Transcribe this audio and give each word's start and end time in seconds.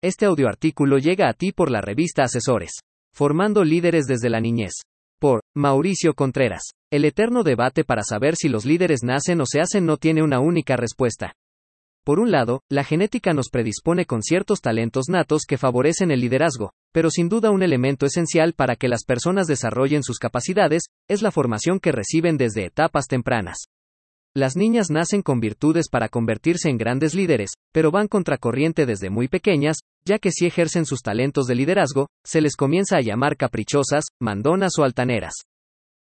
Este 0.00 0.26
audioartículo 0.26 0.98
llega 0.98 1.28
a 1.28 1.32
ti 1.32 1.50
por 1.50 1.72
la 1.72 1.80
revista 1.80 2.22
Asesores. 2.22 2.70
Formando 3.12 3.64
líderes 3.64 4.06
desde 4.06 4.30
la 4.30 4.38
niñez. 4.38 4.74
Por 5.18 5.40
Mauricio 5.56 6.14
Contreras. 6.14 6.62
El 6.92 7.04
eterno 7.04 7.42
debate 7.42 7.82
para 7.82 8.04
saber 8.04 8.36
si 8.36 8.48
los 8.48 8.64
líderes 8.64 9.00
nacen 9.02 9.40
o 9.40 9.44
se 9.44 9.60
hacen 9.60 9.86
no 9.86 9.96
tiene 9.96 10.22
una 10.22 10.38
única 10.38 10.76
respuesta. 10.76 11.32
Por 12.04 12.20
un 12.20 12.30
lado, 12.30 12.60
la 12.70 12.84
genética 12.84 13.34
nos 13.34 13.48
predispone 13.48 14.06
con 14.06 14.22
ciertos 14.22 14.60
talentos 14.60 15.08
natos 15.08 15.42
que 15.48 15.58
favorecen 15.58 16.12
el 16.12 16.20
liderazgo, 16.20 16.70
pero 16.92 17.10
sin 17.10 17.28
duda 17.28 17.50
un 17.50 17.64
elemento 17.64 18.06
esencial 18.06 18.52
para 18.52 18.76
que 18.76 18.86
las 18.86 19.02
personas 19.04 19.48
desarrollen 19.48 20.04
sus 20.04 20.20
capacidades, 20.20 20.84
es 21.08 21.22
la 21.22 21.32
formación 21.32 21.80
que 21.80 21.90
reciben 21.90 22.36
desde 22.36 22.66
etapas 22.66 23.08
tempranas. 23.08 23.64
Las 24.34 24.56
niñas 24.56 24.88
nacen 24.88 25.22
con 25.22 25.40
virtudes 25.40 25.88
para 25.88 26.08
convertirse 26.08 26.68
en 26.68 26.78
grandes 26.78 27.14
líderes, 27.14 27.50
pero 27.72 27.90
van 27.90 28.06
contracorriente 28.06 28.86
desde 28.86 29.10
muy 29.10 29.26
pequeñas, 29.26 29.78
ya 30.08 30.18
que 30.18 30.32
si 30.32 30.46
ejercen 30.46 30.86
sus 30.86 31.02
talentos 31.02 31.46
de 31.46 31.54
liderazgo, 31.54 32.08
se 32.24 32.40
les 32.40 32.56
comienza 32.56 32.96
a 32.96 33.02
llamar 33.02 33.36
caprichosas, 33.36 34.04
mandonas 34.20 34.78
o 34.78 34.84
altaneras. 34.84 35.34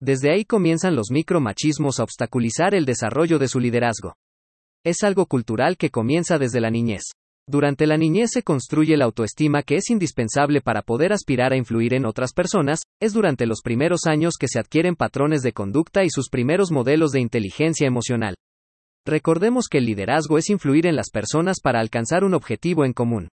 Desde 0.00 0.30
ahí 0.30 0.44
comienzan 0.44 0.94
los 0.94 1.10
micromachismos 1.10 1.98
a 1.98 2.02
obstaculizar 2.02 2.74
el 2.74 2.84
desarrollo 2.84 3.38
de 3.38 3.48
su 3.48 3.58
liderazgo. 3.58 4.14
Es 4.84 5.02
algo 5.02 5.24
cultural 5.26 5.78
que 5.78 5.90
comienza 5.90 6.38
desde 6.38 6.60
la 6.60 6.70
niñez. 6.70 7.02
Durante 7.48 7.86
la 7.86 7.96
niñez 7.96 8.30
se 8.32 8.42
construye 8.42 8.96
la 8.96 9.06
autoestima 9.06 9.62
que 9.62 9.76
es 9.76 9.88
indispensable 9.88 10.60
para 10.60 10.82
poder 10.82 11.12
aspirar 11.12 11.52
a 11.52 11.56
influir 11.56 11.94
en 11.94 12.04
otras 12.04 12.32
personas, 12.34 12.80
es 13.00 13.14
durante 13.14 13.46
los 13.46 13.62
primeros 13.62 14.00
años 14.06 14.34
que 14.38 14.48
se 14.48 14.58
adquieren 14.58 14.96
patrones 14.96 15.42
de 15.42 15.52
conducta 15.52 16.04
y 16.04 16.10
sus 16.10 16.28
primeros 16.28 16.70
modelos 16.70 17.12
de 17.12 17.20
inteligencia 17.20 17.86
emocional. 17.86 18.34
Recordemos 19.06 19.68
que 19.70 19.78
el 19.78 19.86
liderazgo 19.86 20.36
es 20.36 20.50
influir 20.50 20.86
en 20.86 20.96
las 20.96 21.10
personas 21.10 21.60
para 21.62 21.80
alcanzar 21.80 22.24
un 22.24 22.34
objetivo 22.34 22.84
en 22.84 22.92
común. 22.92 23.28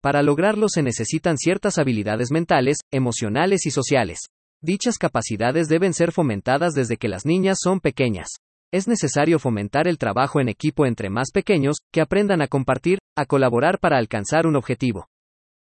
Para 0.00 0.22
lograrlo 0.22 0.68
se 0.68 0.82
necesitan 0.82 1.36
ciertas 1.36 1.78
habilidades 1.78 2.30
mentales, 2.30 2.78
emocionales 2.92 3.66
y 3.66 3.70
sociales. 3.70 4.20
Dichas 4.62 4.96
capacidades 4.96 5.68
deben 5.68 5.92
ser 5.92 6.12
fomentadas 6.12 6.74
desde 6.74 6.96
que 6.96 7.08
las 7.08 7.26
niñas 7.26 7.58
son 7.60 7.80
pequeñas. 7.80 8.28
Es 8.72 8.86
necesario 8.86 9.38
fomentar 9.38 9.88
el 9.88 9.98
trabajo 9.98 10.40
en 10.40 10.48
equipo 10.48 10.86
entre 10.86 11.10
más 11.10 11.30
pequeños, 11.32 11.76
que 11.92 12.00
aprendan 12.00 12.42
a 12.42 12.48
compartir, 12.48 12.98
a 13.16 13.24
colaborar 13.24 13.78
para 13.78 13.98
alcanzar 13.98 14.46
un 14.46 14.56
objetivo. 14.56 15.08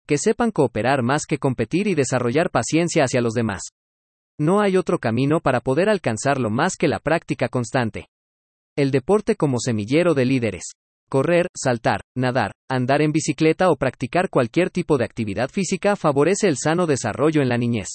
Que 0.06 0.18
sepan 0.18 0.50
cooperar 0.50 1.02
más 1.02 1.24
que 1.26 1.38
competir 1.38 1.86
y 1.86 1.94
desarrollar 1.94 2.50
paciencia 2.50 3.04
hacia 3.04 3.20
los 3.20 3.34
demás. 3.34 3.62
No 4.38 4.60
hay 4.60 4.76
otro 4.76 4.98
camino 4.98 5.40
para 5.40 5.60
poder 5.60 5.88
alcanzarlo 5.88 6.50
más 6.50 6.76
que 6.76 6.88
la 6.88 6.98
práctica 6.98 7.48
constante. 7.48 8.08
El 8.76 8.90
deporte 8.90 9.36
como 9.36 9.58
semillero 9.58 10.14
de 10.14 10.24
líderes. 10.24 10.72
Correr, 11.08 11.48
saltar, 11.54 12.00
nadar, 12.16 12.52
andar 12.68 13.02
en 13.02 13.12
bicicleta 13.12 13.70
o 13.70 13.76
practicar 13.76 14.28
cualquier 14.30 14.70
tipo 14.70 14.98
de 14.98 15.04
actividad 15.04 15.50
física 15.50 15.96
favorece 15.96 16.48
el 16.48 16.56
sano 16.56 16.86
desarrollo 16.86 17.42
en 17.42 17.48
la 17.48 17.58
niñez 17.58 17.88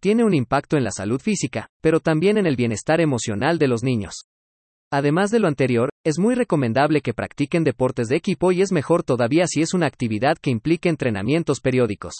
tiene 0.00 0.24
un 0.24 0.34
impacto 0.34 0.76
en 0.76 0.84
la 0.84 0.90
salud 0.90 1.20
física, 1.20 1.68
pero 1.80 2.00
también 2.00 2.38
en 2.38 2.46
el 2.46 2.56
bienestar 2.56 3.00
emocional 3.00 3.58
de 3.58 3.68
los 3.68 3.82
niños. 3.82 4.26
Además 4.90 5.30
de 5.30 5.40
lo 5.40 5.48
anterior, 5.48 5.90
es 6.04 6.18
muy 6.18 6.34
recomendable 6.34 7.02
que 7.02 7.12
practiquen 7.12 7.64
deportes 7.64 8.08
de 8.08 8.16
equipo 8.16 8.52
y 8.52 8.62
es 8.62 8.72
mejor 8.72 9.02
todavía 9.02 9.46
si 9.46 9.60
es 9.60 9.74
una 9.74 9.86
actividad 9.86 10.38
que 10.40 10.50
implique 10.50 10.88
entrenamientos 10.88 11.60
periódicos. 11.60 12.14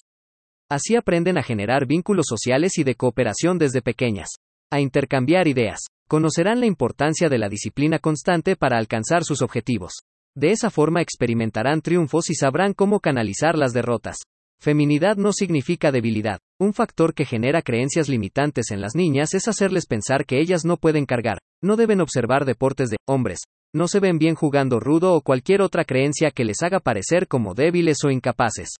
Así 0.69 0.97
aprenden 0.97 1.39
a 1.39 1.43
generar 1.43 1.87
vínculos 1.87 2.27
sociales 2.29 2.77
y 2.79 2.85
de 2.85 2.95
cooperación 2.95 3.59
desde 3.59 3.81
pequeñas. 3.81 4.29
A 4.71 4.81
intercambiar 4.81 5.49
ideas. 5.49 5.81
Conocerán 6.09 6.61
la 6.61 6.67
importancia 6.67 7.31
de 7.31 7.39
la 7.39 7.49
disciplina 7.49 7.99
constante 7.99 8.55
para 8.55 8.77
alcanzar 8.77 9.25
sus 9.25 9.41
objetivos. 9.41 9.93
De 10.39 10.53
esa 10.53 10.71
forma 10.71 11.01
experimentarán 11.01 11.81
triunfos 11.81 12.31
y 12.31 12.35
sabrán 12.37 12.73
cómo 12.73 13.01
canalizar 13.01 13.59
las 13.59 13.73
derrotas. 13.73 14.19
Feminidad 14.61 15.17
no 15.17 15.33
significa 15.33 15.91
debilidad. 15.91 16.39
Un 16.61 16.75
factor 16.75 17.13
que 17.13 17.25
genera 17.25 17.61
creencias 17.61 18.09
limitantes 18.09 18.71
en 18.71 18.81
las 18.81 18.95
niñas 18.95 19.35
es 19.35 19.49
hacerles 19.49 19.87
pensar 19.87 20.27
que 20.27 20.41
ellas 20.41 20.65
no 20.65 20.77
pueden 20.77 21.07
cargar, 21.07 21.39
no 21.61 21.75
deben 21.75 22.01
observar 22.01 22.45
deportes 22.45 22.89
de 22.89 22.99
hombres, 23.05 23.41
no 23.75 23.89
se 23.89 23.99
ven 23.99 24.19
bien 24.19 24.37
jugando 24.37 24.79
rudo 24.79 25.15
o 25.15 25.23
cualquier 25.23 25.61
otra 25.61 25.85
creencia 25.85 26.31
que 26.31 26.45
les 26.45 26.63
haga 26.63 26.79
parecer 26.79 27.27
como 27.27 27.55
débiles 27.55 28.05
o 28.05 28.11
incapaces. 28.13 28.77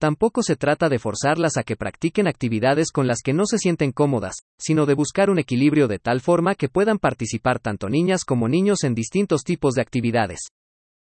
Tampoco 0.00 0.42
se 0.42 0.56
trata 0.56 0.88
de 0.88 0.98
forzarlas 0.98 1.56
a 1.56 1.62
que 1.62 1.76
practiquen 1.76 2.26
actividades 2.26 2.90
con 2.90 3.06
las 3.06 3.20
que 3.22 3.32
no 3.32 3.46
se 3.46 3.58
sienten 3.58 3.92
cómodas, 3.92 4.38
sino 4.58 4.86
de 4.86 4.94
buscar 4.94 5.30
un 5.30 5.38
equilibrio 5.38 5.86
de 5.86 6.00
tal 6.00 6.20
forma 6.20 6.56
que 6.56 6.68
puedan 6.68 6.98
participar 6.98 7.60
tanto 7.60 7.88
niñas 7.88 8.24
como 8.24 8.48
niños 8.48 8.82
en 8.82 8.96
distintos 8.96 9.44
tipos 9.44 9.74
de 9.74 9.82
actividades 9.82 10.48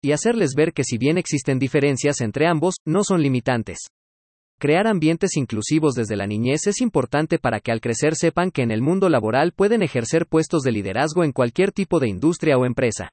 y 0.03 0.11
hacerles 0.11 0.51
ver 0.55 0.73
que 0.73 0.83
si 0.83 0.97
bien 0.97 1.17
existen 1.17 1.57
diferencias 1.57 2.19
entre 2.19 2.45
ambos, 2.45 2.75
no 2.85 3.03
son 3.05 3.21
limitantes. 3.21 3.79
Crear 4.59 4.85
ambientes 4.85 5.37
inclusivos 5.37 5.95
desde 5.95 6.17
la 6.17 6.27
niñez 6.27 6.67
es 6.67 6.81
importante 6.81 7.39
para 7.39 7.61
que 7.61 7.71
al 7.71 7.79
crecer 7.79 8.15
sepan 8.15 8.51
que 8.51 8.63
en 8.63 8.71
el 8.71 8.81
mundo 8.81 9.07
laboral 9.07 9.53
pueden 9.53 9.81
ejercer 9.81 10.27
puestos 10.27 10.61
de 10.63 10.73
liderazgo 10.73 11.23
en 11.23 11.31
cualquier 11.31 11.71
tipo 11.71 11.99
de 11.99 12.09
industria 12.09 12.57
o 12.57 12.65
empresa. 12.65 13.11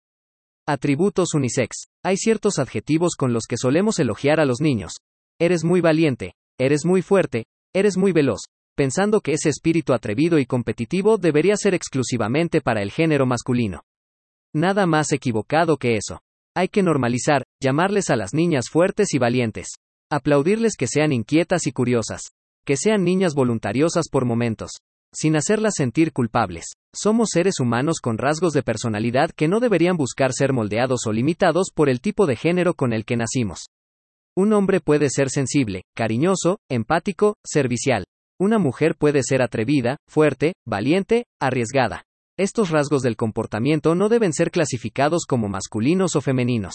Atributos 0.67 1.33
unisex. 1.33 1.87
Hay 2.05 2.17
ciertos 2.17 2.59
adjetivos 2.59 3.15
con 3.17 3.33
los 3.33 3.45
que 3.49 3.57
solemos 3.57 3.99
elogiar 4.01 4.41
a 4.41 4.45
los 4.45 4.61
niños. 4.61 4.95
Eres 5.41 5.65
muy 5.65 5.81
valiente, 5.81 6.35
eres 6.59 6.85
muy 6.85 7.03
fuerte, 7.03 7.45
eres 7.73 7.97
muy 7.97 8.13
veloz, 8.13 8.41
pensando 8.77 9.21
que 9.21 9.33
ese 9.33 9.49
espíritu 9.49 9.93
atrevido 9.93 10.39
y 10.41 10.47
competitivo 10.47 11.19
debería 11.19 11.57
ser 11.57 11.75
exclusivamente 11.75 12.61
para 12.61 12.83
el 12.83 12.91
género 12.91 13.27
masculino. 13.27 13.83
Nada 14.53 14.87
más 14.87 15.13
equivocado 15.13 15.77
que 15.77 15.97
eso. 15.97 16.21
Hay 16.61 16.69
que 16.69 16.83
normalizar, 16.83 17.45
llamarles 17.59 18.11
a 18.11 18.17
las 18.17 18.35
niñas 18.35 18.69
fuertes 18.71 19.15
y 19.15 19.19
valientes. 19.19 19.69
Aplaudirles 20.11 20.75
que 20.77 20.87
sean 20.87 21.11
inquietas 21.11 21.67
y 21.67 21.73
curiosas. 21.73 22.21
Que 22.67 22.77
sean 22.77 23.03
niñas 23.03 23.33
voluntariosas 23.35 24.11
por 24.13 24.27
momentos. 24.27 24.73
Sin 25.11 25.37
hacerlas 25.37 25.73
sentir 25.79 26.13
culpables. 26.13 26.67
Somos 26.95 27.31
seres 27.33 27.61
humanos 27.61 28.01
con 28.03 28.19
rasgos 28.19 28.53
de 28.53 28.63
personalidad 28.63 29.31
que 29.31 29.49
no 29.49 29.59
deberían 29.59 29.97
buscar 29.97 30.35
ser 30.35 30.53
moldeados 30.53 31.07
o 31.07 31.13
limitados 31.13 31.71
por 31.75 31.89
el 31.89 32.03
tipo 32.03 32.27
de 32.27 32.37
género 32.37 32.75
con 32.75 32.93
el 32.93 33.07
que 33.07 33.17
nacimos. 33.17 33.69
Un 34.37 34.53
hombre 34.53 34.81
puede 34.81 35.09
ser 35.09 35.31
sensible, 35.31 35.85
cariñoso, 35.97 36.59
empático, 36.69 37.37
servicial. 37.43 38.05
Una 38.39 38.59
mujer 38.59 38.97
puede 38.99 39.23
ser 39.23 39.41
atrevida, 39.41 39.97
fuerte, 40.07 40.53
valiente, 40.67 41.25
arriesgada. 41.41 42.05
Estos 42.39 42.71
rasgos 42.71 43.03
del 43.03 43.17
comportamiento 43.17 43.95
no 43.95 44.09
deben 44.09 44.33
ser 44.33 44.51
clasificados 44.51 45.25
como 45.29 45.49
masculinos 45.49 46.17
o 46.17 46.21
femeninos. 46.21 46.75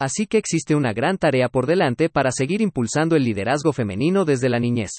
Así 0.00 0.26
que 0.26 0.38
existe 0.38 0.74
una 0.74 0.92
gran 0.92 1.18
tarea 1.18 1.48
por 1.48 1.66
delante 1.66 2.08
para 2.08 2.30
seguir 2.30 2.62
impulsando 2.62 3.16
el 3.16 3.24
liderazgo 3.24 3.72
femenino 3.72 4.24
desde 4.24 4.48
la 4.48 4.60
niñez. 4.60 4.92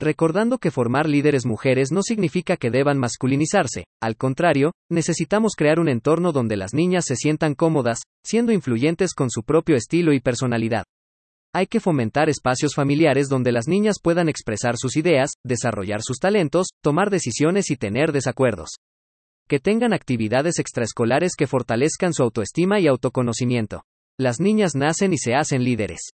Recordando 0.00 0.58
que 0.58 0.70
formar 0.70 1.08
líderes 1.08 1.46
mujeres 1.46 1.90
no 1.90 2.02
significa 2.02 2.56
que 2.56 2.70
deban 2.70 2.98
masculinizarse, 2.98 3.84
al 4.00 4.16
contrario, 4.16 4.72
necesitamos 4.88 5.54
crear 5.56 5.80
un 5.80 5.88
entorno 5.88 6.30
donde 6.30 6.56
las 6.56 6.72
niñas 6.72 7.04
se 7.06 7.16
sientan 7.16 7.54
cómodas, 7.54 8.02
siendo 8.24 8.52
influyentes 8.52 9.14
con 9.14 9.30
su 9.30 9.42
propio 9.42 9.74
estilo 9.74 10.12
y 10.12 10.20
personalidad. 10.20 10.84
Hay 11.52 11.66
que 11.66 11.80
fomentar 11.80 12.28
espacios 12.28 12.74
familiares 12.74 13.28
donde 13.28 13.50
las 13.50 13.66
niñas 13.66 13.96
puedan 14.00 14.28
expresar 14.28 14.76
sus 14.76 14.96
ideas, 14.96 15.30
desarrollar 15.44 16.02
sus 16.02 16.18
talentos, 16.18 16.68
tomar 16.82 17.10
decisiones 17.10 17.70
y 17.70 17.76
tener 17.76 18.12
desacuerdos 18.12 18.76
que 19.48 19.58
tengan 19.58 19.92
actividades 19.92 20.58
extraescolares 20.58 21.34
que 21.36 21.46
fortalezcan 21.46 22.12
su 22.12 22.22
autoestima 22.22 22.78
y 22.80 22.86
autoconocimiento. 22.86 23.84
Las 24.18 24.40
niñas 24.40 24.74
nacen 24.74 25.12
y 25.12 25.18
se 25.18 25.34
hacen 25.34 25.64
líderes. 25.64 26.12